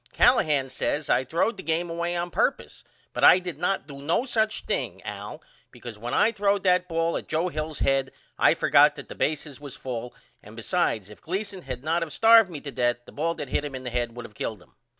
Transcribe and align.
Callahan 0.13 0.71
says 0.71 1.11
I 1.11 1.23
throwed 1.23 1.57
the 1.57 1.61
game 1.61 1.87
away 1.87 2.15
on 2.15 2.31
purpose 2.31 2.83
but 3.13 3.23
I 3.23 3.37
did 3.37 3.59
not 3.59 3.85
do 3.85 4.01
no 4.01 4.25
such 4.25 4.61
a 4.61 4.65
thing 4.65 4.99
Al 5.03 5.43
because 5.69 5.99
when 5.99 6.11
I 6.11 6.31
throwed 6.31 6.63
that 6.63 6.87
ball 6.89 7.15
at 7.17 7.27
Joe 7.27 7.49
Hill's 7.49 7.77
head 7.81 8.11
I 8.35 8.55
forgot 8.55 8.95
that 8.95 9.09
the 9.09 9.13
bases 9.13 9.59
was 9.61 9.75
full 9.75 10.15
and 10.41 10.55
besides 10.55 11.11
if 11.11 11.21
Gleason 11.21 11.61
had 11.61 11.83
not 11.83 12.01
of 12.01 12.11
starved 12.13 12.49
me 12.49 12.59
to 12.61 12.71
death 12.71 13.05
the 13.05 13.11
ball 13.11 13.35
that 13.35 13.49
hit 13.49 13.63
him 13.63 13.75
in 13.75 13.83
the 13.83 13.91
head 13.91 14.15
would 14.15 14.25
of 14.25 14.33
killed 14.33 14.59
him. 14.59 14.73